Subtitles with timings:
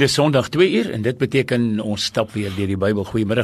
[0.00, 3.04] Dis Sondag 2 uur en dit beteken ons stap weer deur die Bybel.
[3.04, 3.42] Goeiemôre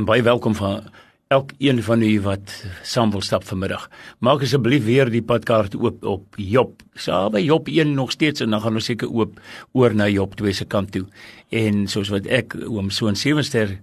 [0.00, 0.86] en baie welkom van
[1.28, 3.90] elkeen van u wat saam wil stap vanmiddag.
[4.24, 6.80] Maak asseblief weer die padkaart oop op Job.
[6.96, 9.36] So by Job 1 nog steeds en dan gaan ons seker oop
[9.76, 11.04] oor na Job 2 se kant toe.
[11.52, 13.76] En soos wat ek oom so 'n sewenster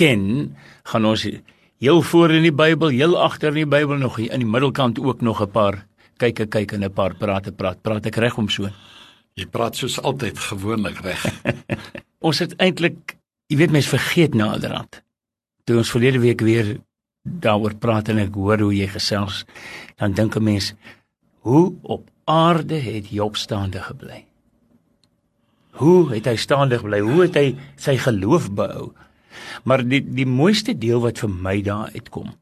[0.00, 1.28] ken, gaan ons
[1.76, 4.98] heel voor in die Bybel, heel agter in die Bybel nog hier in die middelkant
[4.98, 5.84] ook nog 'n paar
[6.16, 7.82] kyk kyk en 'n paar prate praat.
[7.82, 8.70] Praat ek reg om so?
[9.38, 11.24] Jy praat soos altyd gewoonlik reg.
[12.26, 13.16] ons het eintlik,
[13.50, 15.02] jy weet mens vergeet naderhand.
[15.64, 16.78] Toe ons verlede week weer
[17.22, 19.44] daaroor praat en ek hoor hoe jy gesels,
[20.00, 20.72] dan dink 'n mens,
[21.44, 24.24] hoe op aarde het Job staande gebly?
[25.80, 27.00] Hoe het hy staande gebly?
[27.00, 28.92] Hoe het hy sy geloof behou?
[29.64, 32.34] Maar die die mooiste deel wat vir my daar uitkom,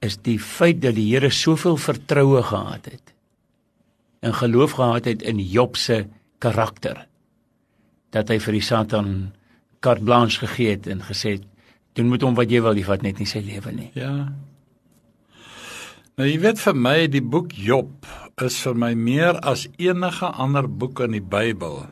[0.00, 3.14] is die feit dat die Here soveel vertroue gehad het
[4.20, 6.06] en geloof gehad het in Job se
[6.42, 7.06] karakter
[8.10, 9.10] dat hy vir die Satan
[9.84, 11.46] carte blanche gegee het en gesê het
[11.98, 13.90] doen met hom wat jy wil, jy vat net nie sy lewe nie.
[13.98, 14.30] Ja.
[16.18, 18.06] Nou jy weet vir my die boek Job
[18.44, 21.86] is vir my meer as enige ander boek in die Bybel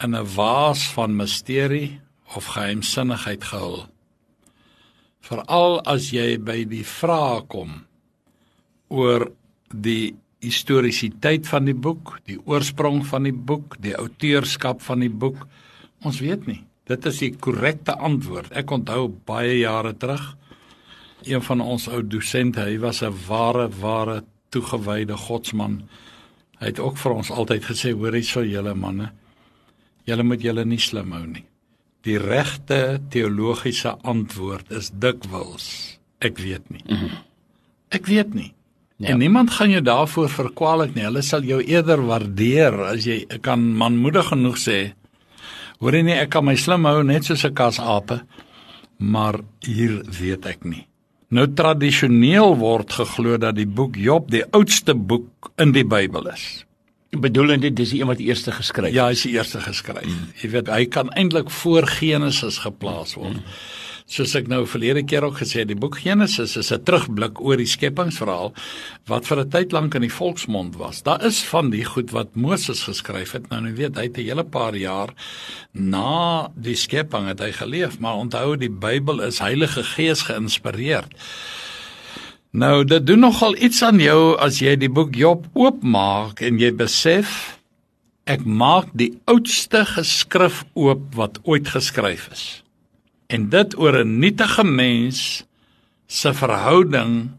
[0.00, 2.00] in 'n waas van misterie
[2.36, 3.86] of geheimsinnigheid gehul.
[5.20, 7.84] Veral as jy by die vrae kom
[8.88, 9.30] oor
[9.68, 15.46] die historiesiteit van die boek, die oorsprong van die boek, die outeurskap van die boek.
[16.06, 16.62] Ons weet nie.
[16.88, 18.52] Dit is die korrekte antwoord.
[18.56, 20.36] Ek onthou baie jare terug
[21.28, 25.88] een van ons ou dosente, hy was 'n ware ware toegewyde godsman.
[26.58, 29.12] Hy het ook vir ons altyd gesê, hoor hierso julle manne,
[30.04, 31.44] julle moet julle nie slim hou nie.
[32.02, 36.82] Die regte teologiese antwoord is dikwels ek weet nie.
[36.88, 37.16] Mhm.
[37.88, 38.52] Ek weet nie.
[39.00, 39.14] Ja.
[39.14, 41.06] En niemand gaan jou daarvoor verkwalik nie.
[41.06, 44.78] Hulle sal jou eerder waardeer as jy kan manmoedig genoeg sê.
[45.80, 48.20] Hoor jy nie ek kan my slim hou net soos 'n kasape,
[48.98, 50.86] maar hier weet ek nie.
[51.30, 56.66] Nou tradisioneel word geglo dat die boek Job die oudste boek in die Bybel is.
[57.10, 58.92] Bedoelende dis die een wat die eerste geskryf.
[58.92, 60.06] Ja, hy is die eerste geskryf.
[60.06, 60.28] Mm.
[60.42, 63.34] Jy weet, hy kan eintlik voor Genesis geplaas word.
[63.34, 67.38] Mm soos ek nou verlede keer ook gesê het, die boek Genesis is 'n terugblik
[67.40, 68.52] oor die skepingsverhaal
[69.06, 71.02] wat vir 'n tyd lank in die volksmond was.
[71.02, 73.48] Daar is van die goed wat Moses geskryf het.
[73.50, 75.14] Nou, nou weet hy het 'n hele paar jaar
[75.72, 81.04] na die skepping het hy geleef, maar onthou die Bybel is Heilige Gees geïnspireer.
[82.52, 86.72] Nou, dit doen nogal iets aan jou as jy die boek Job oopmaak en jy
[86.72, 87.58] besef
[88.26, 92.62] ek maak die oudste geskrif oop wat ooit geskryf is
[93.30, 95.44] en dit oor 'n nietige mens
[96.06, 97.30] se verhouding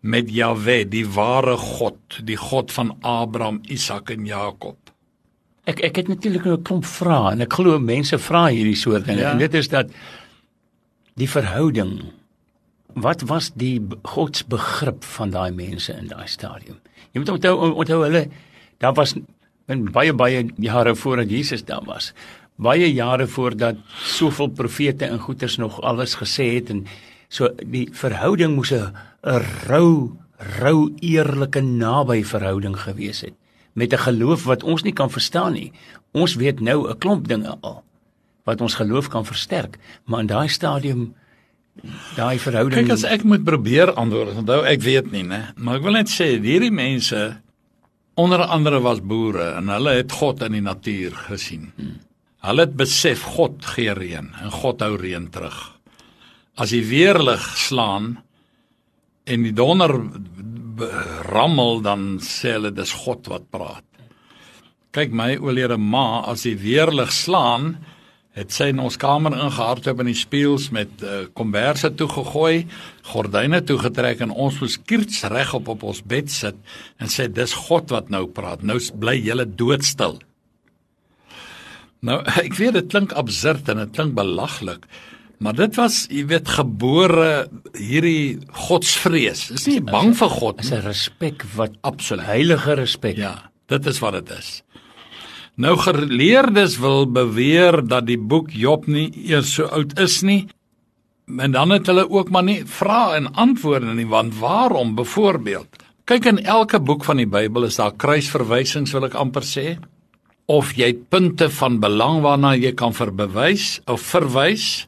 [0.00, 4.76] met Jahwe, die ware God, die God van Abraham, Isak en Jakob.
[5.64, 9.20] Ek ek het natuurlik 'n klomp vrae en ek glo mense vra hierdie soort dinge
[9.20, 9.30] ja.
[9.30, 9.86] en dit is dat
[11.14, 12.02] die verhouding
[12.94, 16.80] wat was die godsbegrip van daai mense in daai stadium?
[17.12, 18.28] Jy moet onthou onthou hulle
[18.78, 19.14] daar was
[19.68, 22.12] in baie baie jare voordat Jesus daar was
[22.62, 26.86] baie jare voordat soveel profete en goeters nog alles gesê het en
[27.28, 28.92] so die verhouding moes 'n
[29.68, 30.16] rou
[30.58, 33.34] rou eerlike naby verhouding gewees het
[33.74, 35.72] met 'n geloof wat ons nie kan verstaan nie.
[36.12, 37.84] Ons weet nou 'n klomp dinge al
[38.44, 41.14] wat ons geloof kan versterk, maar in daai stadium
[42.16, 45.52] daai verhouding Kyk as ek moet probeer antwoord, onthou ek weet nie, né?
[45.56, 47.40] Maar ek wil net sê hierdie mense
[48.14, 51.72] onder andere was boere en hulle het God in die natuur gesien.
[51.76, 52.00] Hmm.
[52.42, 55.58] Hulle het besef God gee reën en God hou reën terug.
[56.58, 58.16] As die weerlig slaan
[59.30, 59.94] en die donder
[61.30, 63.86] rammel dan sê hulle dis God wat praat.
[64.92, 67.76] Kyk my oulede ma as die weerlig slaan
[68.36, 72.64] het sy in ons kamer ingehardloop in die spieëls met uh, komberse toegegooi,
[73.12, 76.56] gordyne toegetrek en ons moes kierts reg op op ons bed sit
[76.98, 78.64] en sê dis God wat nou praat.
[78.64, 80.18] Nou bly julle doodstil.
[82.02, 84.86] Nou ek weet dit klink absurd en dit klink belaglik.
[85.42, 88.38] Maar dit was, jy weet, gebore hierdie
[88.68, 89.48] godsvrees.
[89.50, 90.68] Dis nie bang vir God nie.
[90.68, 93.16] Dis 'n respek wat absoluut heilige respek.
[93.18, 94.62] Ja, dit is wat dit is.
[95.56, 100.48] Nou geleerdes wil beweer dat die boek Job nie eers so oud is nie.
[101.38, 105.68] En dan het hulle ook maar nie vrae en antwoorde nie, want waarom byvoorbeeld?
[106.04, 109.78] Kyk in elke boek van die Bybel is daar kruisverwysings wil ek amper sê
[110.52, 114.86] of jy punte van belang waarna jy kan verbewys of verwys.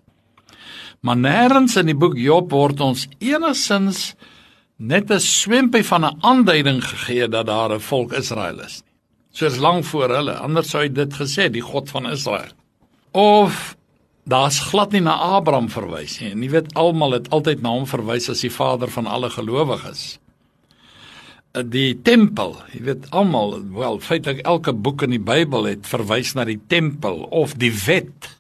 [1.05, 4.13] Maar nêrens in die boek Job word ons enigsins
[4.77, 8.93] net 'n swempie van 'n aanduiding gegee dat daar 'n volk Israel is nie.
[9.33, 12.53] Soos lank voor hulle, anders sou hy dit gesê, die God van Israel.
[13.13, 13.77] Of
[14.25, 16.31] daar's glad nie na Abraham verwys nie.
[16.31, 20.19] En jy weet almal het altyd na hom verwys as die vader van alle gelowiges.
[21.55, 26.43] Die tempel, jy weet almal, wel feitelik elke boek in die Bybel het verwys na
[26.49, 28.33] die tempel of die wet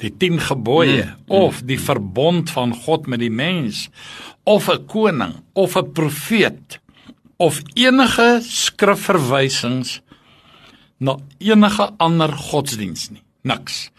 [0.00, 3.88] die 10 gebooie mm, mm, of die verbond van God met die mens
[4.48, 6.78] of 'n koning of 'n profeet
[7.36, 10.00] of enige skrifverwysings
[10.98, 13.22] na enige ander godsdiens nie.
[13.42, 13.90] Niks.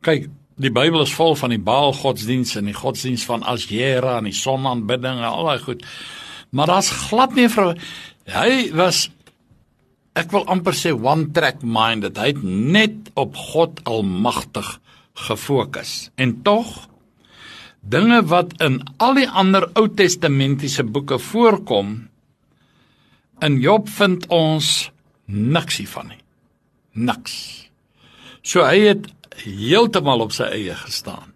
[0.00, 4.24] Kyk, die Bybel is vol van die Baal godsdiens en die godsdiens van Asjera en
[4.24, 5.84] die sonaanbidding en al daai goed.
[6.50, 7.74] Maar daar's glad nie vir
[8.28, 9.08] hy was
[10.18, 12.18] ek wil amper sê one track minded.
[12.18, 14.66] Hy het net op God almagtig
[15.28, 16.10] gefokus.
[16.18, 16.88] En tog
[17.80, 22.08] dinge wat in al die ander Ou Testamentiese boeke voorkom
[23.44, 24.90] in Job vind ons
[25.26, 26.22] niks hiervan nie.
[26.98, 27.36] Niks.
[28.42, 29.06] So hy het
[29.44, 31.34] heeltemal op sy eie gestaan.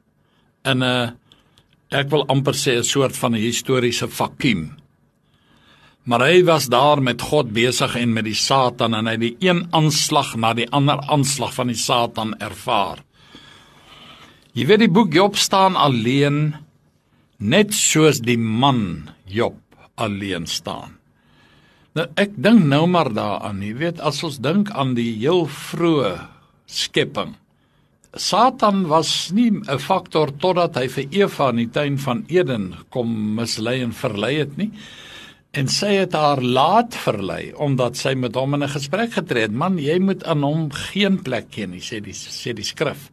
[0.66, 1.18] In 'n
[1.90, 4.81] ek wil amper sê 'n soort van 'n historiese vakuum.
[6.02, 9.36] Maar hy was daar met God besig en met die Satan en hy het die
[9.46, 13.04] een aanslag na die ander aanslag van die Satan ervaar.
[14.52, 16.56] Jy weet die boek Job staan alleen
[17.38, 19.56] net soos die man Job
[19.94, 20.98] alleen staan.
[21.94, 26.16] Nou ek dink nou maar daaraan, jy weet as ons dink aan die heel vroeë
[26.66, 27.36] skepping.
[28.12, 33.34] Satan was nie 'n faktor totdat hy vir Eva in die tuin van Eden kom
[33.34, 34.70] mislei en verlei het nie.
[35.52, 39.52] En sy het haar laat verlei omdat sy met hom in 'n gesprek getree het.
[39.52, 43.10] Man, jy moet aan hom geen plek gee nie, sê die sê die skrif.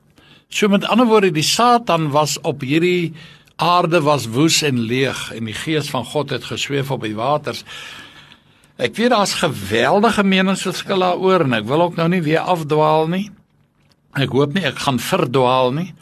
[0.49, 3.13] So met ander woorde, die Satan was op hierdie
[3.55, 7.65] aarde was woes en leeg en die gees van God het gesweef op die waters.
[8.79, 13.29] Ek weet daar's geweldige meningsverskille daaroor en ek wil ook nou nie weer afdwaal nie.
[14.15, 15.93] Ek hoop nie ek gaan verdwaal nie.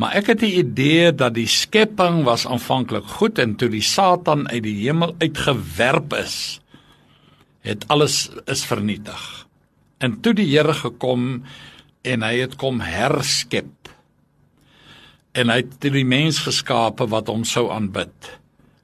[0.00, 4.46] Maar ek het die idee dat die skepping was aanvanklik goed en toe die Satan
[4.48, 6.36] uit die hemel uitgewerp is,
[7.60, 9.20] het alles is vernietig.
[10.00, 11.42] En toe die Here gekom
[12.08, 13.90] en hy het kom herskep.
[15.36, 18.32] En hy het die mens geskape wat hom sou aanbid.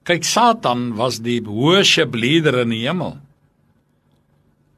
[0.07, 3.17] Kyk, Satan was die worship leader in die hemel.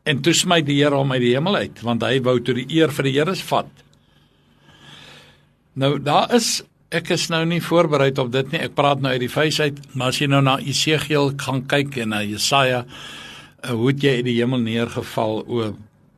[0.09, 2.71] En toe smy die Here hom uit die hemel uit, want hy wou toe die
[2.79, 3.88] eer vir die Here vat.
[5.79, 6.59] Nou daar is
[6.89, 8.63] ek is nou nie voorberei op dit nie.
[8.65, 12.01] Ek praat nou uit die vuis uit, maar as jy nou na Esegiel gaan kyk
[12.03, 12.85] en na Jesaja,
[13.63, 15.75] eh, hoe het jy uit die hemel neergeval o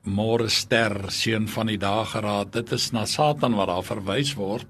[0.06, 4.66] môre ster seun van die dag geraad dit is na satan wat daar verwys word.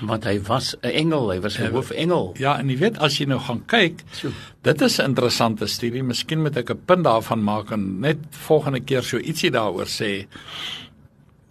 [0.00, 2.34] Want hy was 'n engel hy was 'n hoofengel.
[2.38, 4.30] Ja en jy weet as jy nou gaan kyk so.
[4.62, 6.02] dit is 'n interessante studie.
[6.02, 10.26] Miskien moet ek 'n punt daarvan maak en net volgende keer so ietsie daaroor sê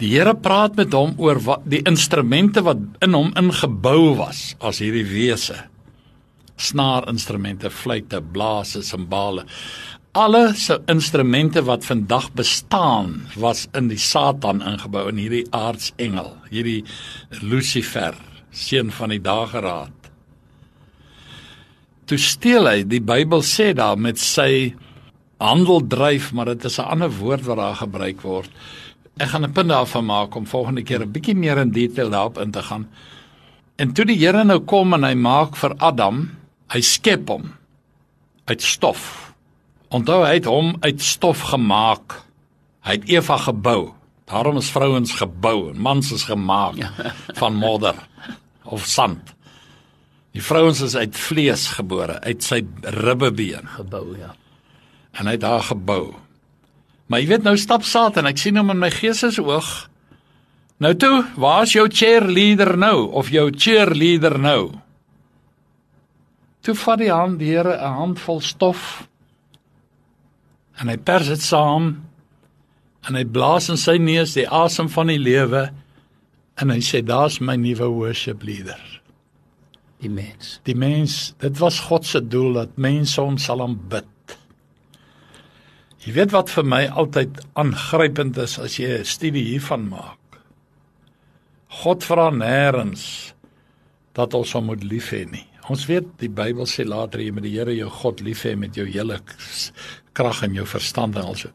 [0.01, 4.81] die Here praat met hom oor wat die instrumente wat in hom ingebou was as
[4.83, 5.57] hierdie wese
[6.55, 9.45] snaarinstrumente fluitte blaase simbale
[10.15, 16.85] alle se instrumente wat vandag bestaan was in die Satan ingebou in hierdie aardsengel, hierdie
[17.41, 18.15] Lucifer,
[18.55, 19.91] seun van die dageraad.
[22.07, 24.71] Toe steel hy, die Bybel sê daar met sy
[25.43, 28.51] handel dryf, maar dit is 'n ander woord wat daar gebruik word.
[29.17, 32.37] Ek gaan 'n punt daarvan maak om volgende keer 'n bietjie meer in detail daarop
[32.37, 32.89] in te gaan.
[33.75, 36.29] En toe die Here nou kom en hy maak vir Adam,
[36.67, 37.53] hy skep hom
[38.45, 39.25] uit stof
[39.95, 42.17] Onthou hy het hom uit stof gemaak.
[42.85, 43.93] Hy het Eva gebou.
[44.25, 46.91] Daarom is vrouens gebou en mans is gemaak ja.
[47.41, 47.95] van modder
[48.63, 49.35] of sand.
[50.35, 54.33] Die vrouens is uit vlees gebore, uit sy ribbebeen gebou, ja.
[55.15, 56.17] En hy het daar gebou.
[57.07, 59.89] Maar jy weet nou stap Satan, ek sien hom in my gees se oog.
[60.81, 64.73] Nou toe, waar's jou cheerleader nou of jou cheerleader nou?
[66.65, 69.07] Toe vat die hand die Here 'n handvol stof
[70.81, 72.03] en hy pers dit saam
[73.07, 75.69] en hy blaas in sy neus die asem van die lewe
[76.61, 78.81] en hy sê daar's my nuwe worship leader
[80.03, 84.07] die mens die mens dit was God se doel dat mense hom sal aanbid
[86.05, 90.39] jy weet wat vir my altyd aangrypend is as jy 'n studie hiervan maak
[91.83, 93.33] God vra nêrens
[94.13, 97.47] dat ons hom moet lief hê nie Ons weet die Bybel sê later jy moet
[97.47, 99.17] die Here jou God lief hê met jou hele
[100.15, 101.49] krag en jou verstand en also.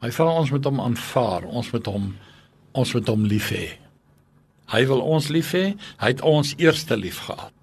[0.00, 1.46] Maar hy vra ons moet hom aanvaar.
[1.46, 2.10] Ons moet hom
[2.80, 3.66] ons moet hom lief hê.
[4.70, 5.64] Hy wil ons lief hê.
[6.00, 7.56] Hy het ons eerste lief gehad.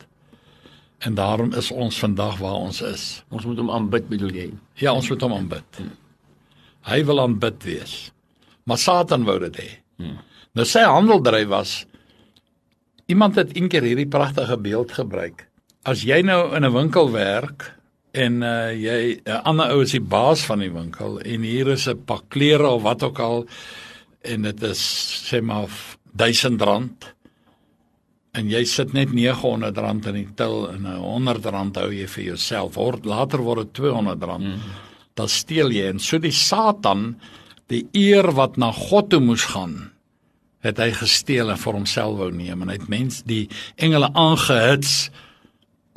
[1.07, 3.07] En daarom is ons vandag waar ons is.
[3.33, 4.49] Ons moet hom aanbid bedoel jy?
[4.81, 5.81] Ja, ons moet hom aanbid.
[6.87, 7.95] Hy wil aanbid wees.
[8.67, 9.69] Maar Satan wou dit hê.
[9.99, 10.19] Hmm.
[10.57, 11.71] Nou sy handeldryf was
[13.07, 15.45] iemand het eendag hierdie pragtige beeld gebruik.
[15.87, 17.73] As jy nou in 'n winkel werk
[18.11, 21.67] en uh, jy 'n uh, ander ou is die baas van die winkel en hier
[21.67, 23.45] is 'n pak klere of wat ook al
[24.21, 24.81] en dit is
[25.29, 25.69] sê maar
[26.17, 27.15] R1000
[28.31, 32.75] en jy sit net R900 in die til en 'n R100 hou jy vir jouself.
[33.03, 34.37] Later word dit R200.
[34.39, 34.59] Mm.
[35.17, 37.15] Dan steel jy en so die Satan
[37.71, 39.89] die eer wat na God toe moes gaan
[40.65, 43.45] het hy gesteel en vir homself wou neem en hy het mens die
[43.75, 45.09] engele aangehits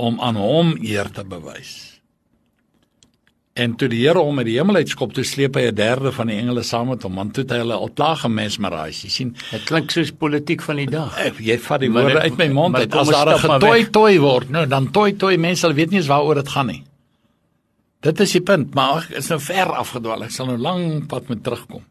[0.01, 1.91] om aan hom eer te bewys.
[3.61, 6.31] En toe die Here hom uit die hemel uitskop, toe sleep hy 'n derde van
[6.31, 9.05] die engele saam met hom, want toe het hy hulle al klaar gemesmeriseer.
[9.05, 11.19] Jy sien, dit klink soos politiek van die dag.
[11.19, 12.95] Ek, jy vat die woorde uit my mond uit.
[12.95, 16.09] As daar 'n getoi toi word, nou dan toi toi mense sal weet nie eens
[16.09, 16.85] waaroor dit gaan nie.
[18.01, 20.25] Dit is die punt, maar ek is nou ver afgedwaal.
[20.25, 21.85] Ek sal nou lank pad moet terugkom.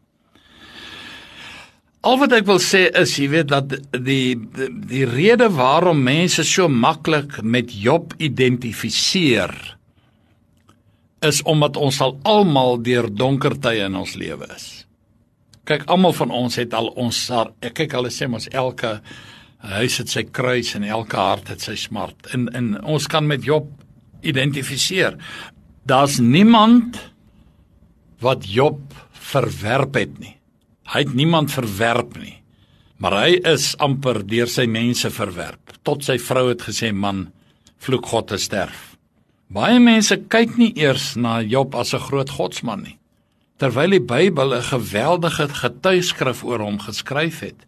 [2.00, 6.46] Al wat ek wil sê is, jy weet dat die die, die rede waarom mense
[6.48, 9.52] so maklik met Job identifiseer
[11.20, 14.86] is omdat ons al almal deur donker tye in ons lewe is.
[15.68, 17.18] Kyk, almal van ons het al ons
[17.60, 18.96] ek kyk hulle sê ons elke
[19.60, 22.32] huis het sy kruis en elke hart het sy smart.
[22.32, 23.68] En en ons kan met Job
[24.24, 25.20] identifiseer.
[25.82, 26.98] Daar's niemand
[28.20, 30.36] wat Job verwerp het nie.
[30.90, 32.36] Hy het niemand verwerp nie.
[33.00, 35.72] Maar hy is amper deur sy mense verwerp.
[35.88, 37.30] Tot sy vrou het gesê man,
[37.80, 38.90] vloek God te sterf.
[39.50, 42.98] Baie mense kyk nie eers na Job as 'n groot godsman nie,
[43.58, 47.66] terwyl die Bybel 'n geweldige getuigskrif oor hom geskryf het.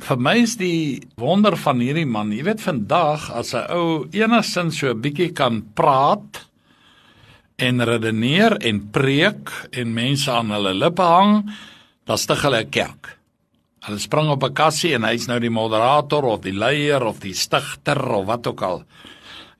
[0.00, 4.78] Vir my is die wonder van hierdie man, jy weet vandag as 'n ou enigstens
[4.78, 6.48] so 'n bietjie kan praat
[7.56, 11.50] en redeneer en preek en mense aan hulle lippe hang,
[12.04, 13.18] dan stig hulle 'n kerk.
[13.82, 17.34] Hulle spring op 'n kassie en hy's nou die moderator of die leier of die
[17.34, 18.84] stigter of wat ook al.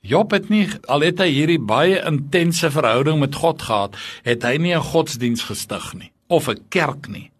[0.01, 4.57] Job het nie al het hy hierdie baie intense verhouding met God gehad, het hy
[4.57, 7.31] nie 'n godsdiens gestig nie of 'n kerk nie.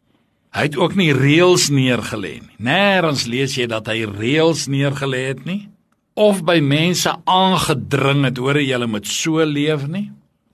[0.54, 2.56] Hy het ook nie reëls neergelê nie.
[2.60, 5.70] Nêrens lees jy dat hy reëls neergelê het nie
[6.14, 10.12] of by mense aangedring het hoor jy moet so leef nie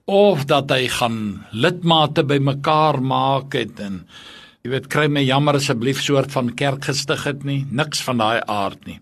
[0.09, 4.01] of dat hy gaan lidmate bymekaar maak het en
[4.63, 8.41] jy weet kry my jammer asseblief soort van kerk gestig het nie niks van daai
[8.45, 8.99] aard nie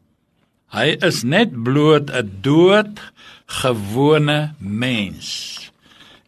[0.75, 2.99] Hy is net bloot 'n dood
[3.47, 5.27] gewone mens.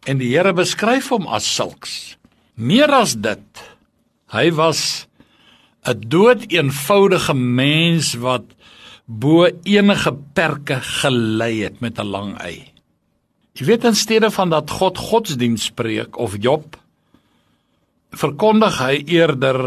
[0.08, 2.16] En die Here beskryf hom as sulks.
[2.56, 3.48] Meer as dit,
[4.32, 5.08] hy was
[5.84, 8.48] 'n dood eenvoudige mens wat
[9.06, 12.72] bo enige perke gelei het met 'n lang ei.
[13.60, 16.78] Jy weet in steede van dat God godsdiens spreek of Job
[18.16, 19.60] verkondig hy eerder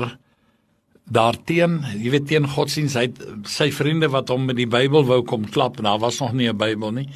[1.13, 3.11] daarteen, jy weet teen godsdienst, hy
[3.45, 6.57] sy vriende wat hom met die Bybel wou kom klap, daar was nog nie 'n
[6.57, 7.09] Bybel nie,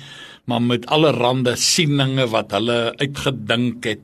[0.45, 4.01] maar met allerlei sieninge wat hulle uitgedink het,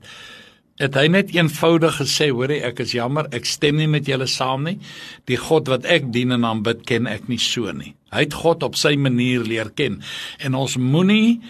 [0.80, 4.64] het hy net eenvoudig gesê, hoorie, ek is jammer, ek stem nie met julle saam
[4.64, 4.78] nie.
[5.26, 7.94] Die God wat ek dien en aanbid, ken ek nie so nie.
[8.10, 10.02] Hy het God op sy manier leer ken
[10.38, 11.40] en ons moenie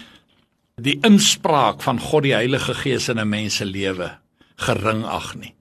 [0.81, 4.19] die inspraak van God die Heilige Gees in 'n mens se lewe
[4.57, 5.55] gering ag nie.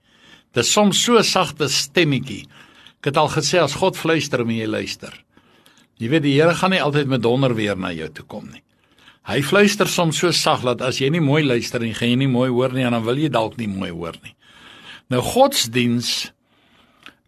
[0.53, 2.48] Dit is soms so sagte stemmetjie
[3.01, 5.15] Ek het al gesê as God fluister, moet jy luister.
[5.98, 8.62] Jy weet die Here gaan nie altyd met donder weer na jou toe kom nie.
[9.25, 12.51] Hy fluister soms so sag dat as jy nie mooi luister en jy nie mooi
[12.53, 14.36] hoor nie, dan wil jy dalk nie mooi hoor nie.
[15.10, 16.30] Nou godsdiens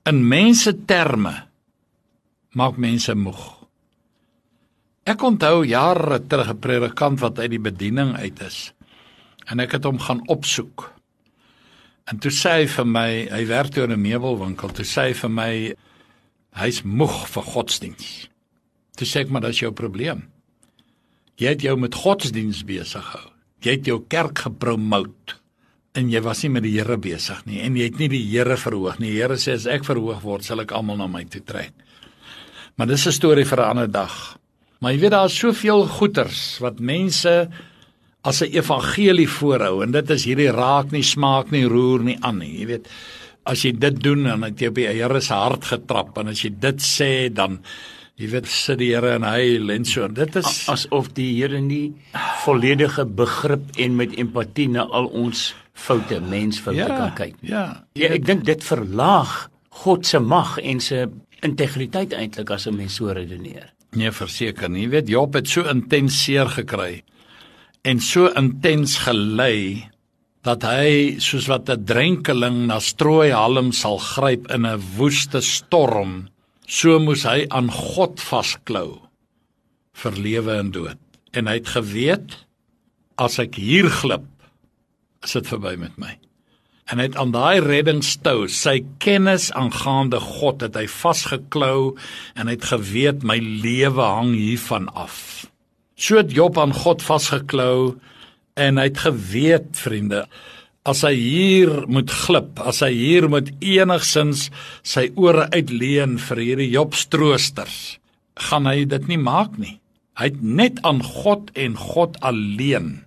[0.06, 1.34] in mense terme
[2.54, 3.63] maak mense moeg.
[5.04, 8.74] Ek onthou jare terug 'n predikant wat uit die bediening uit is
[9.52, 10.94] en ek het hom gaan opsoek.
[12.08, 15.14] En toe sê hy vir my, hy werk toe in 'n meubelwinkel, toe sê hy
[15.14, 15.76] vir my
[16.56, 18.30] hy's moeg vir godsdiens.
[18.96, 20.30] Toe sê ek maar dis jou probleem.
[21.38, 23.32] Jy het jou met godsdiens besig gehou.
[23.62, 25.40] Jy het jou kerk gepromoot
[25.96, 28.58] en jy was nie met die Here besig nie en jy het nie die Here
[28.58, 29.12] verhoog nie.
[29.12, 31.74] Die Here sê as ek verhoog word, sal ek almal na my toe trek.
[32.78, 34.38] Maar dis 'n storie vir 'n ander dag.
[34.84, 37.34] Maar jy weet daar is soveel goeters wat mense
[38.28, 42.38] as 'n evangelie voorhou en dit is hierdie raak nie smaak nie roer nie aan
[42.40, 42.60] nie.
[42.60, 42.88] Jy weet
[43.46, 46.44] as jy dit doen dan het jy op die Here se hart getrap en as
[46.44, 47.60] jy dit sê dan
[48.18, 50.08] jy weet sit die Here en hy en so.
[50.08, 51.94] Dit is asof die Here nie
[52.44, 58.10] volledige begrip en met empatie na al ons foute mensfoute ja, kan kyk ja, ja
[58.10, 61.08] ek dink dit verlaag God se mag en se
[61.42, 65.66] integriteit eintlik as 'n mens so redeneer nee verseker nie jy weet Job het so
[65.70, 67.04] intens seer gekry
[67.84, 69.90] en so intens gelei
[70.44, 76.28] dat hy soos wat 'n drenkeling na strooihalm sal gryp in 'n woeste storm,
[76.68, 79.00] so moes hy aan God vasklou
[79.94, 81.00] vir lewe en dood.
[81.34, 82.46] En hy het geweet
[83.18, 84.28] as ek hier glip,
[85.24, 86.18] is dit verby met my.
[86.92, 91.94] En hy het aan daai reddingstou, sy kennis aangaande God, het hy vasgeklou
[92.36, 95.46] en hy het geweet my lewe hang hiervan af.
[95.96, 97.96] So het Job aan God vasgeklou
[98.60, 100.26] en hy het geweet, vriende,
[100.84, 104.50] as hy hier moet glip, as hy hier moet enigsins
[104.84, 107.98] sy ore uitleen vir hierdie Job stroosters,
[108.50, 109.78] gaan hy dit nie maak nie.
[110.20, 113.06] Hy het net aan God en God alleen.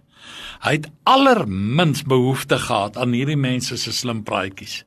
[0.64, 4.84] Hy het allermins behoefte gehad aan hierdie mense se slim praatjies.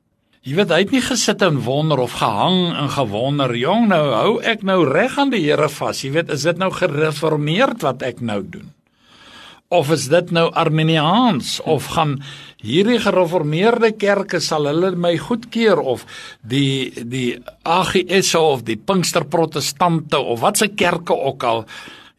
[0.48, 4.34] Jy weet, hy het nie gesit en wonder of gehang en gewonder, jong, nou hou
[4.40, 6.04] ek nou reg aan die Here vas.
[6.04, 8.70] Jy weet, is dit nou gereformeerd wat ek nou doen?
[9.70, 12.16] of is dit nou Arminiaans of gaan
[12.60, 16.06] hierdie gereformeerde kerke sal hulle my goedkeur of
[16.42, 17.38] die die
[17.70, 21.64] AGS of die Pinkster Protestante of watse kerke ook al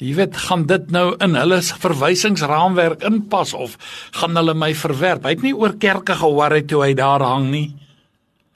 [0.01, 3.77] jy weet gaan dit nou in hulle verwysingsraamwerk inpas of
[4.17, 7.51] gaan hulle my verwerp hy het nie oor kerke gehoor het toe hy daar hang
[7.53, 7.69] nie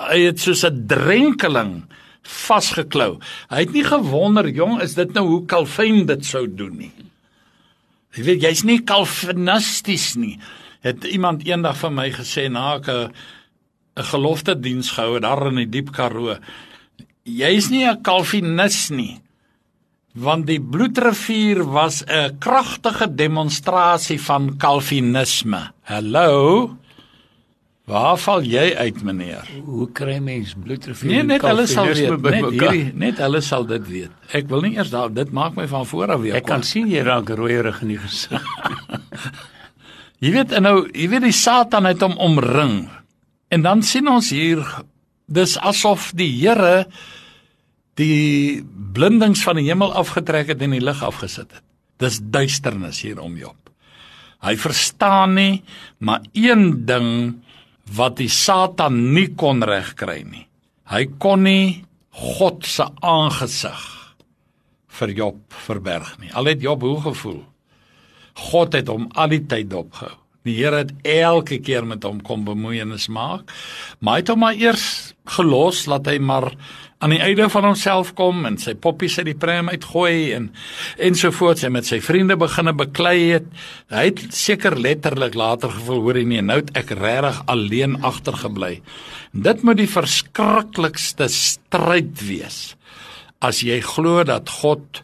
[0.00, 1.84] hy het soos 'n drenkeling
[2.22, 3.20] vasgeklou
[3.50, 6.92] hy het nie gewonder jong is dit nou hoe Calvin dit sou doen nie
[8.14, 10.36] Jy weet jy's nie kalvinisties nie.
[10.86, 13.10] Het iemand eendag vir my gesê na ek 'n
[13.96, 16.38] 'n gelofte diens gehou daar in die diep Karoo.
[17.24, 19.20] Jy's nie 'n kalvinis nie.
[20.14, 25.72] Want die bloedrivier was 'n kragtige demonstrasie van kalvinisme.
[25.82, 26.76] Hallo.
[27.84, 29.48] Waar val jy uit, meneer?
[29.64, 31.10] Hoe kry mens bloedrivier?
[31.10, 32.20] Nee, net hulle sal weet.
[32.22, 34.10] Net hierdie, net hulle sal dit weet.
[34.32, 36.34] Ek wil nie eers daar dit maak my van voor af weer.
[36.34, 38.46] Ek kan sien jy raak rooierig in die gesig.
[40.24, 42.88] jy weet nou, jy weet die Satan het hom omring.
[43.48, 44.64] En dan sien ons hier
[45.26, 46.86] dis asof die Here
[48.00, 48.62] die
[48.94, 51.62] blindings van die hemel afgetrek het en die lig afgesit het.
[52.02, 53.58] Dis duisternis hier om Job.
[54.44, 55.62] Hy verstaan nie,
[55.98, 57.10] maar een ding
[57.96, 60.46] wat die Satan nie kon regkry nie.
[60.90, 63.84] Hy kon nie God se aangesig
[64.94, 66.30] vir Job verberg nie.
[66.34, 67.40] Al het Job hoe gevoel.
[68.50, 70.18] God het hom al die tyd dopgehou.
[70.44, 73.48] Die Here het elke keer met hom kom bemoeienis maak,
[74.04, 76.50] maar hy het hom maar eers gelos laat hy maar
[76.98, 80.46] aan die einde van homself kom en sy poppies uit die pram uitgooi en
[81.08, 83.48] ensovoorts en met sy vriende beginne beklei het.
[83.92, 88.78] Hy het seker letterlik later gevoel hoor hy nie nou het ek regtig alleen agtergebly.
[89.34, 92.62] Dit moet die verskriklikste stryd wees
[93.44, 95.02] as jy glo dat God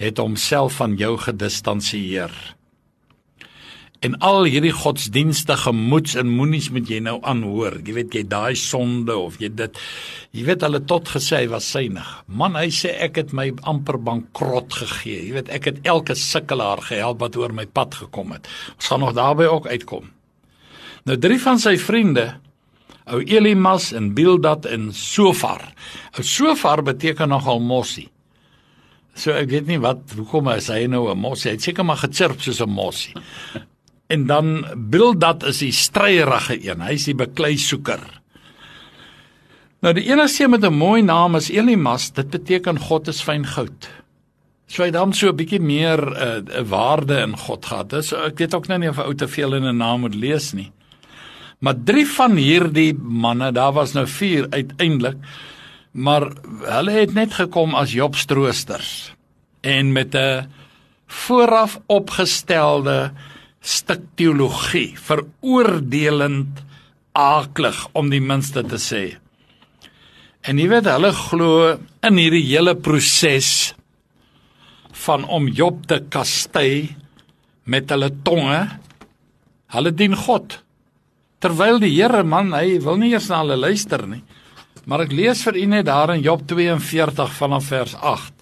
[0.00, 2.32] het homself van jou gedistansieer.
[4.02, 7.76] En al hierdie godsdienstige moeds en moenies moet jy nou aanhoor.
[7.86, 9.78] Jy weet jy daai sonde of jy dit
[10.34, 12.08] jy weet hulle tot gesê hy was synig.
[12.26, 15.20] Man, hy sê ek het my amper bankrot gegee.
[15.28, 18.50] Jy weet ek het elke sukkelaar gehelp wat oor my pad gekom het.
[18.74, 20.10] Ons gaan nog daarby ook uitkom.
[21.06, 22.28] Nou drie van sy vriende,
[23.06, 25.68] ou Elimas en Bildad en Sofar.
[26.16, 28.08] Ou Sofar beteken nogal mossie.
[29.14, 31.50] So ek weet nie wat hoekom hy sê nou 'n mossie.
[31.50, 33.14] Hy het seker maar gechirp soos 'n mossie.
[34.06, 36.80] En dan Bildad is die stryeerige een.
[36.80, 38.00] Hy's die beklei soeker.
[39.82, 42.12] Nou die enigste met 'n mooi naam is Elimas.
[42.12, 43.88] Dit beteken God is fyn goud.
[44.66, 47.90] So hy dan so 'n bietjie meer 'n uh, eh, 'n waarde in God gehad.
[47.90, 50.52] Dis ek weet ook nou nie of ou te veel in 'n naam moet lees
[50.52, 50.72] nie.
[51.58, 55.16] Maar drie van hierdie manne, daar was nou vier uiteindelik,
[55.92, 56.32] maar
[56.64, 59.14] hulle het net gekom as Job stroosters
[59.60, 60.46] en met 'n
[61.06, 63.12] vooraf opgestelde
[63.62, 66.62] stuk teologie veroordelend
[67.14, 69.04] aaklig om die minste te sê.
[70.42, 71.68] En jy weet hulle glo
[72.02, 73.72] in hierdie hele proses
[75.04, 76.96] van om Job te kastei
[77.64, 78.60] met hulle tonge.
[79.72, 80.58] Hulle dien God.
[81.42, 84.22] Terwyl die Here man, hy wil nie eers na hulle luister nie.
[84.86, 88.41] Maar ek lees vir u net daar in Job 42 vanaf vers 8.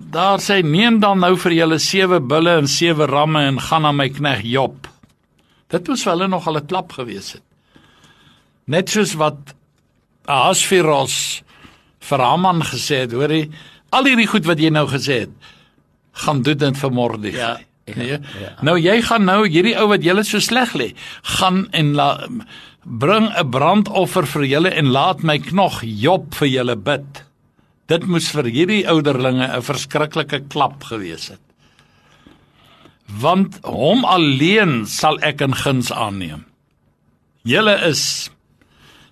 [0.00, 3.92] Daar sê neem dan nou vir julle sewe bulle en sewe ramme en gaan na
[3.92, 4.88] my knegg Job.
[5.70, 7.42] Dit moes vir hulle nog al 'n klap gewees het.
[8.66, 9.54] Net soos wat
[10.24, 11.42] Ahasveros
[12.00, 13.50] vir Haman gesê het, hoorie,
[13.90, 15.34] al hierdie goed wat jy nou gesê het,
[16.12, 17.38] gaan doen dit vir Mordegai.
[17.38, 17.58] Ja.
[17.90, 18.18] Ja, nee?
[18.40, 18.50] ja.
[18.62, 22.28] Nou jy gaan nou hierdie ou wat julle so sleg lê, gaan en la,
[22.84, 27.24] bring 'n brandoffer vir julle en laat my knog Job vir julle bid.
[27.90, 31.42] Dit moes vir hierdie ouderlinge 'n verskriklike klap gewees het.
[33.10, 36.44] Want hom alleen sal ek in guns aanneem.
[37.42, 38.30] Julle is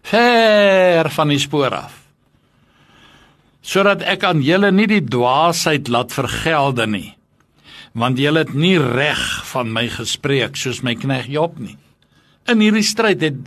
[0.03, 1.95] ver van die spoor af.
[3.63, 7.17] Sodat ek aan julle nie die dwaasheid laat vergelde nie.
[7.95, 11.77] Want julle het nie reg van my gespreek soos my knegg Job nie.
[12.47, 13.43] In hierdie stryd het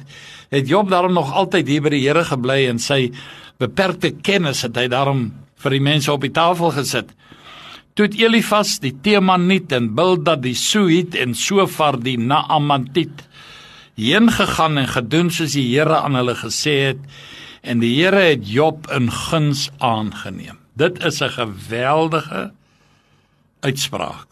[0.51, 3.13] het Job daarom nog altyd hier by die Here gebly en sy
[3.61, 5.29] beperkte kennis het hy daarom
[5.61, 7.11] vir die mense op die tafel gesit.
[7.93, 13.27] Toe het Elifas die Temanit en Bildad die Suit en Sofar die Naamantit
[13.99, 17.03] heen gegaan en gedoen soos die Here aan hulle gesê het
[17.61, 20.57] en die Here het Job in guns aangeneem.
[20.73, 22.51] Dit is 'n geweldige
[23.59, 24.27] uitspraak.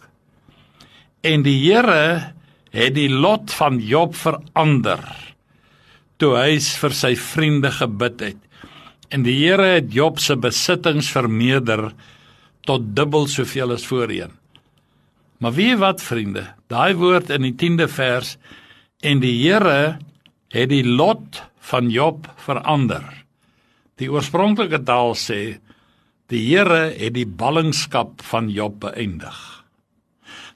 [1.22, 2.34] En die Here
[2.72, 5.04] het die lot van Job verander
[6.18, 8.49] toe hy vir sy vriende gebid het.
[9.10, 11.92] En die Here het Job se besittings vermeerder
[12.62, 14.32] tot dubbel soveel as voorheen.
[15.40, 18.38] Maar wie wat vriende, daai woord in die 10de vers
[19.00, 20.00] En die Here
[20.52, 21.40] het die lot
[21.72, 23.06] van Job verander.
[24.00, 25.60] Die oorspronklike taal sê
[26.32, 29.38] die Here het die ballingskap van Job beëindig.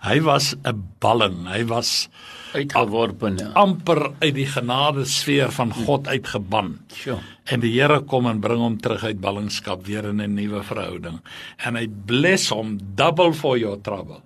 [0.03, 2.09] Hy was 'n balling, hy was
[2.55, 6.77] uitgeworpen, amper uit die genadesfeer van God uitgeban.
[6.93, 7.19] Sjoe.
[7.43, 11.19] En die Here kom en bring hom terug uit ballingskap weer in 'n nuwe verhouding.
[11.57, 14.21] En hy bless hom double for your trouble.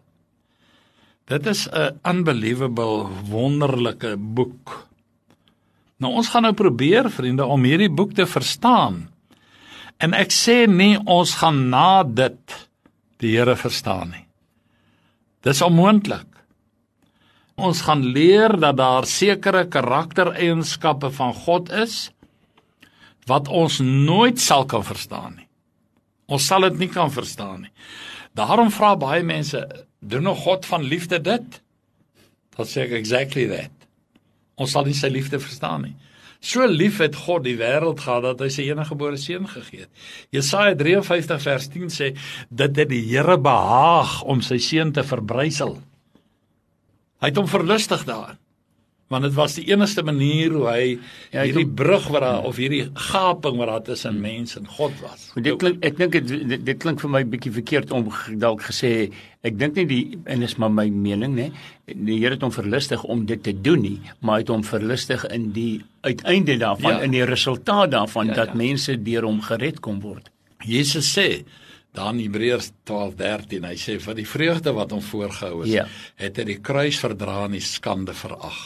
[1.26, 4.88] Dit is 'n unbelievable wonderlike boek.
[5.98, 9.10] Nou ons gaan nou probeer vriende om hierdie boek te verstaan.
[9.98, 12.70] En ek sê nie ons gaan na dit
[13.18, 14.26] die Here verstaan nie.
[15.42, 16.37] Dis onmoontlik.
[17.58, 22.12] Ons gaan leer dat daar sekere karaktereienskappe van God is
[23.26, 25.48] wat ons nooit sal kan verstaan nie.
[26.30, 27.74] Ons sal dit nie kan verstaan nie.
[28.38, 29.63] Daarom vra baie mense,
[30.00, 31.58] doen nog God van liefde dit?
[32.54, 33.74] Dan sê ek exactly that.
[34.62, 35.96] Ons sal nie sy liefde verstaan nie.
[36.38, 40.08] So lief het God die wêreld gehad dat hy sy eniggebore seun gegee het.
[40.30, 42.13] Jesaja 53 vers 10 sê
[42.54, 45.80] dit het die Here behaag om sy seun te verbrysel.
[47.21, 48.38] Hy het hom verlustig daarin
[49.08, 50.82] want dit was die enigste manier hoe hy
[51.32, 54.97] ja, hierdie kom, brug wat daar of hierdie gaping wat daar tussen mens en God
[54.99, 55.30] was.
[55.36, 58.10] Dit klink ek dink dit dit klink vir my bietjie verkeerd om
[58.41, 58.91] dalk gesê
[59.47, 61.47] ek dink nie die en is maar my mening nê
[61.88, 65.23] die Here het hom verlustig om dit te doen nie maar hy het hom verlustig
[65.32, 67.06] in die uiteinde daarvan ja.
[67.08, 68.60] in die resultaat daarvan ja, dat ja.
[68.60, 70.27] mense deur hom gered kom word.
[70.67, 71.45] Jesus sê
[71.97, 75.86] dan Hebreërs 12:13 hy sê vir die vreugde wat hom voorgehou het ja.
[76.21, 78.60] het hy die kruis verdra en die skande verag.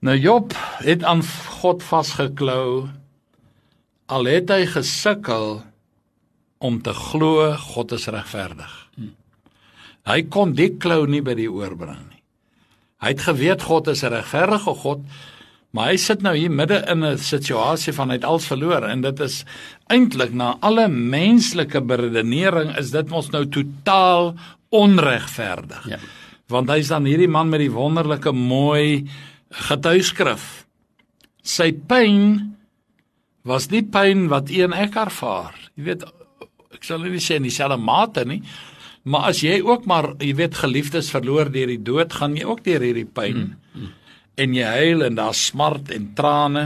[0.00, 1.24] Nou Job het aan
[1.60, 2.88] God vasgeklou
[4.08, 5.58] al het hy gesukkel
[6.64, 8.74] om te glo God is regverdig.
[10.08, 12.22] Hy kon die klou nie by die oor bring nie.
[13.04, 15.04] Hy het geweet God is 'n regverdige God,
[15.76, 19.00] maar hy sit nou hier midde in 'n situasie van hy het alles verloor en
[19.00, 19.44] dit is
[19.86, 24.34] eintlik na alle menslike beredenering is dit mos nou totaal
[24.68, 25.88] onregverdig.
[25.88, 25.98] Ja.
[26.48, 29.08] Want hy's dan hierdie man met die wonderlike mooi
[29.50, 30.66] getuieskrif.
[31.42, 32.54] Sy pyn
[33.42, 35.54] was die pyn wat een ek ervaar.
[35.76, 36.04] Jy weet
[36.74, 38.42] ek sal nie sê in dieselfde mate nie,
[39.08, 42.64] maar as jy ook maar jy weet geliefdes verloor deur die dood, gaan jy ook
[42.64, 43.36] deur hierdie pyn.
[43.36, 43.67] Mm, mm.
[44.38, 46.64] En jy huil en daar smart en trane.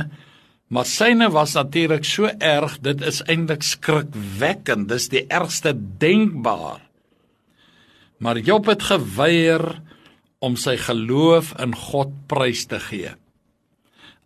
[0.73, 4.89] Maar syne was natuurlik so erg, dit is eintlik skrikwekkend.
[4.89, 6.81] Dis die ergste denkbaar.
[8.23, 9.83] Maar Job het geweier
[10.43, 13.13] om sy geloof in God prys te gee.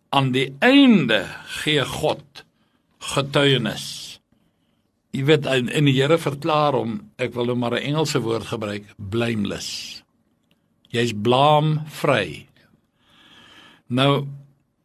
[0.09, 1.25] Aan die einde
[1.61, 2.43] gee God
[3.13, 3.87] getuienis.
[5.15, 8.85] Jy weet in die Here verklaar hom, ek wil nou maar 'n Engelse woord gebruik,
[8.97, 10.03] blameless.
[10.89, 12.46] Jy's blaamvry.
[13.87, 14.27] Nou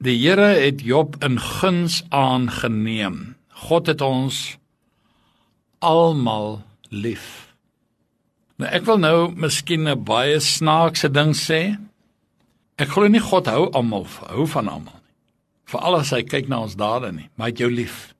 [0.02, 3.34] die Here het Job in guns aangeneem.
[3.66, 4.58] God het ons
[5.78, 7.54] almal lief.
[8.62, 11.78] Nou ek wil nou miskien 'n baie snaakse ding sê.
[12.78, 15.14] Ek glo nie God hou almal hou van almal nie.
[15.64, 18.11] Veral as hy kyk na ons dade nie, maar hy het jou lief.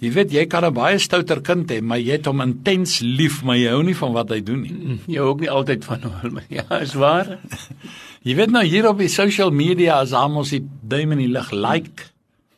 [0.00, 3.42] Jy weet jy kan 'n baie stouter kind hê, maar jy het hom intens lief,
[3.44, 4.72] maar jy hou nie van wat hy doen nie.
[4.72, 6.56] Mm, jy hou ook nie altyd van hom nie.
[6.56, 7.38] Ja, is waar.
[8.26, 11.52] jy weet nou hier op die social media as almal se duim in die lug
[11.52, 12.08] like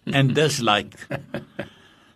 [0.06, 0.96] en dislike.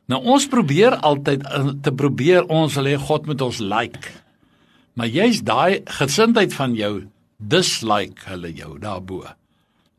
[0.07, 4.15] nou ons probeer altyd eh, te probeer ons wil hê God moet ons like.
[4.95, 7.03] Maar jy's daai gesindheid van jou
[7.39, 9.27] dislike hulle jou daarbo.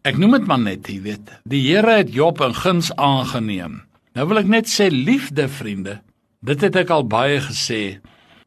[0.08, 1.36] Ek noem dit maar net, jy weet.
[1.44, 3.82] Die Here het Job in guns aangeneem.
[4.17, 5.99] Nou wil ek net sê liefde vriende,
[6.41, 7.99] dit het ek al baie gesê,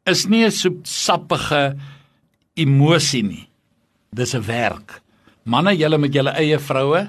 [0.03, 1.77] is nie 'n soepsappige
[2.59, 3.47] emosie nie.
[4.11, 5.01] Dis 'n werk.
[5.45, 7.07] Manne, julle met julle eie vroue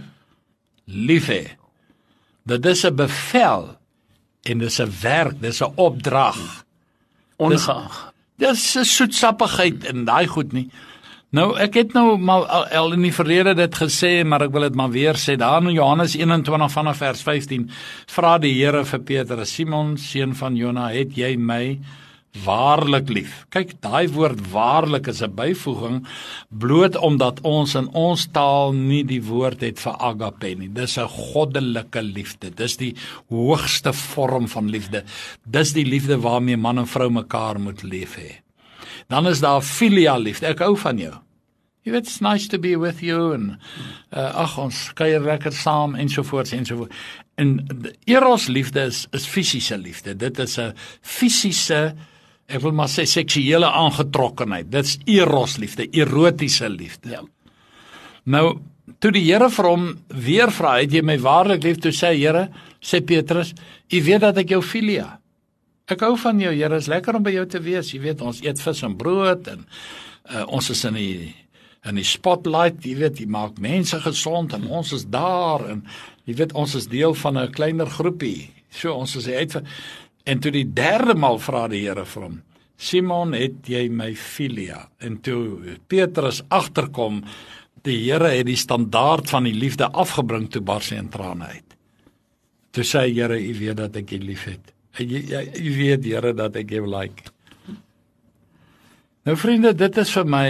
[0.87, 1.59] lief hê.
[2.47, 3.77] Dit is 'n bevel
[4.45, 6.65] en dis 'n werk, dis 'n opdrag.
[7.39, 8.13] Ongeag.
[8.39, 10.71] Dis 'n soetsappigheid in daai goed nie.
[11.33, 12.45] Nou ek het nou maar
[12.77, 15.39] al in die verlede dit gesê, maar ek wil dit maar weer sê.
[15.41, 17.71] Daar in Johannes 21 vanaf vers 15
[18.13, 21.79] vra die Here vir Petrus: "Simon, seun van Jona, het jy my
[22.45, 26.05] waarlik lief?" Kyk, daai woord waarlik is 'n byvoeging
[26.51, 30.69] bloot omdat ons in ons taal nie die woord het vir agape nie.
[30.69, 32.51] Dis 'n goddelike liefde.
[32.51, 32.95] Dis die
[33.31, 35.05] hoogste vorm van liefde.
[35.47, 38.42] Dis die liefde waarmee man en vrou mekaar moet lief hê
[39.13, 40.49] dan is daar filia liefde.
[40.53, 41.15] Ek hou van jou.
[41.83, 43.49] Jy weet it's nice to be with you en
[44.15, 46.95] uh, ag ons kuier lekker saam en so voort en so voort.
[47.41, 47.57] En
[48.07, 50.15] eros liefde is is fisiese liefde.
[50.15, 50.73] Dit is 'n
[51.03, 51.95] fisiese
[52.47, 54.71] ek wil maar sê seksuele aangetrokkenheid.
[54.71, 57.11] Dit's eros liefde, erotiese liefde.
[57.11, 57.23] Ja.
[58.25, 58.61] Nou
[59.01, 61.81] toe die Here vir hom weer vra, het jy my waarlik lief?
[61.83, 62.49] Toe sê Here,
[62.83, 63.55] sê Petrus,
[63.91, 65.19] u weet dat ek jou filia.
[65.91, 66.79] Ek hou van jou, Here.
[66.79, 67.91] Is lekker om by jou te wees.
[67.93, 71.15] Jy weet, ons eet vis en brood en uh, ons is in die
[71.83, 75.81] in die spotlight, jy weet, jy maak mense gesond en ons is daar en
[76.31, 78.53] jy weet ons is deel van 'n kleiner groepie.
[78.71, 79.57] So ons is uit
[80.25, 82.43] en toe die derde maal vra die Here vir hom.
[82.79, 84.89] Simon, het jy my filia?
[85.01, 87.25] En toe Petrus agterkom,
[87.83, 91.77] die Here het die standaard van die liefde afgebring toe bars hy in trane uit.
[92.71, 94.72] Toe sê hy, Here, U weet dat ek U liefhet.
[94.99, 97.31] Jy, jy, jy weet Here dat ek jou like.
[99.23, 100.47] Nou vriende, dit is vir my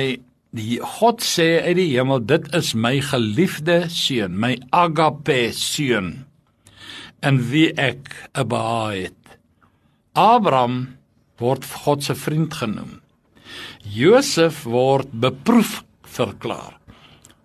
[0.56, 6.24] die God sê uit die hemel, dit is my geliefde seun, my agape seun.
[7.22, 9.36] En wie ek abaai het.
[10.18, 10.98] Abraham
[11.40, 12.98] word God se vriend genoem.
[13.84, 16.78] Josef word beproef verklaar.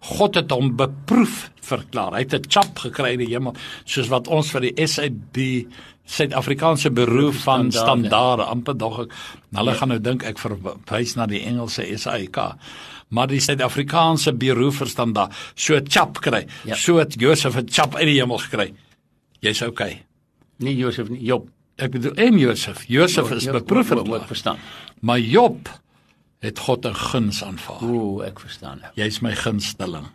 [0.08, 2.16] God het hom beproef verklaar.
[2.16, 3.56] Hy het 'n chap gekry in die hemel,
[3.86, 5.68] soos wat ons vir die SAB
[6.08, 9.16] Suid-Afrikaanse beroep van standaarde amper dog ek.
[9.52, 9.78] Hulle ja.
[9.80, 12.40] gaan nou dink ek verwys na die Engelse SAIK.
[13.10, 16.46] Maar die Suid-Afrikaanse beroep vir standaard, so chap kry.
[16.68, 16.76] Ja.
[16.76, 18.74] So het Josef 'n chap uit die hemel gekry.
[19.40, 20.04] Jy's okay.
[20.58, 21.50] Nie Josef nie, Job.
[21.78, 22.86] Ek bedoel en Josef.
[22.88, 24.58] Josef is beproef het verstaan.
[25.00, 25.70] Maar Job
[26.40, 27.84] het God 'n guns aanvaar.
[27.84, 28.82] Ooh, ek verstaan.
[28.96, 30.08] Jy's my gunsteling.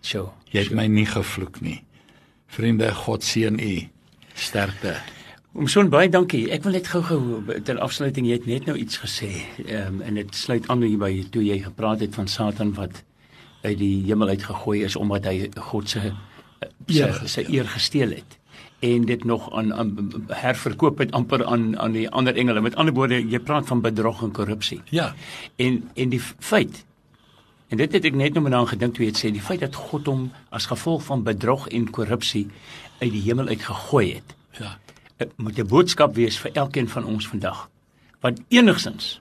[0.00, 0.74] So, jy het so.
[0.74, 1.82] my nie gevloek nie.
[2.46, 3.88] Vriende, God seën u.
[4.34, 5.00] Sterkte.
[5.52, 6.44] Om so baie dankie.
[6.54, 9.30] Ek wil net gou-gou ter afsluiting jy het net nou iets gesê.
[9.64, 13.00] Ehm um, en dit sluit aan hier by toe jy gepraat het van Satan wat
[13.64, 16.12] uit die hemel uit gegooi is omdat hy God se
[16.86, 18.36] sy, sy eer gesteel het
[18.86, 19.90] en dit nog aan, aan
[20.28, 22.62] herverkoop het amper aan aan die ander engele.
[22.62, 24.80] Met ander woorde, jy praat van bedrog en korrupsie.
[24.94, 25.14] Ja.
[25.56, 26.84] En en die feit
[27.68, 29.74] en dit het ek net nou aan gedink toe jy het sê die feit dat
[29.74, 32.46] God hom as gevolg van bedrog en korrupsie
[33.00, 34.38] uit die hemel uit gegooi het.
[34.62, 34.78] Ja
[35.36, 37.68] moet 'n boodskap wees vir elkeen van ons vandag
[38.20, 39.20] wat enigsins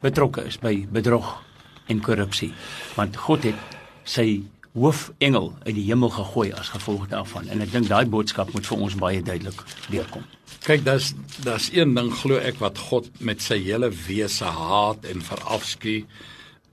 [0.00, 1.42] betrokke is by bedrog
[1.86, 2.52] en korrupsie
[2.94, 3.58] want God het
[4.04, 4.42] sy
[4.78, 7.48] hoofengel uit die hemel gegooi as gevolg daarvan.
[7.48, 10.24] En ek dink daai boodskap moet vir ons baie duidelik deurkom.
[10.66, 11.12] Kyk dis
[11.44, 16.04] dis een ding glo ek wat God met sy hele wese haat en verafskuw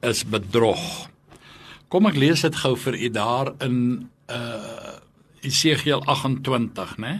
[0.05, 0.83] is bedrog.
[1.89, 3.79] Kom ek lees dit gou vir u daar in
[4.29, 5.01] uh
[5.45, 7.19] Esegiel 28 né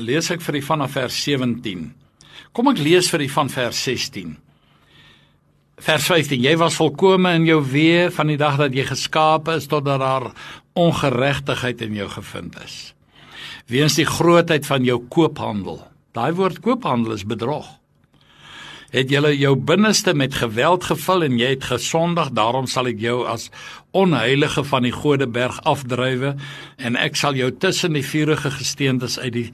[0.00, 1.88] lees ek vir u vanaf vers 17.
[2.52, 4.36] Kom ek lees vir u van vers 16.
[5.80, 9.68] Vers 15: Jy was volkome in jou weë van die dag dat jy geskape is
[9.70, 10.30] totdat daar
[10.76, 12.78] ongeregtigheid in jou gevind is.
[13.70, 15.80] Weens die grootheid van jou koophandel.
[16.12, 17.79] Daai woord koophandel is bedrog
[18.90, 23.22] het jy jou binneste met geweld gevul en jy het gesondig daarom sal ek jou
[23.30, 23.48] as
[23.96, 26.34] onheilige van die godeberg afdrywe
[26.78, 29.46] en ek sal jou tussen die vurige gesteentes uit die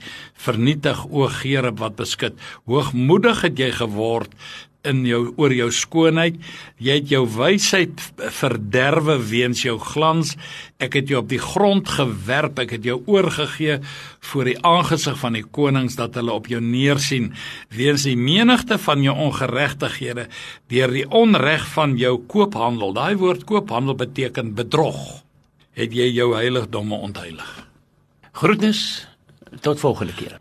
[0.47, 4.33] vernietig o Here wat beskik hoogmoedig het jy geword
[4.89, 6.39] in jou oor jou skoonheid.
[6.83, 8.01] Jy het jou wysheid
[8.39, 10.35] verderwe weens jou glans.
[10.83, 12.61] Ek het jou op die grond gewerp.
[12.63, 13.81] Ek het jou oorgegee
[14.31, 17.33] voor die aangesig van die konings dat hulle op jou neersien
[17.75, 20.29] weens die menigte van jou ongeregtighede
[20.73, 22.95] deur die onreg van jou koophandel.
[22.97, 25.23] Daai woord koophandel beteken bedrog.
[25.77, 27.53] Het jy jou heiligdomme ontheilig.
[28.37, 29.07] Groetnis
[29.61, 30.41] tot volgende keer.